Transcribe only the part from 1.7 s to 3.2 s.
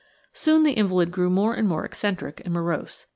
eccentric and morose.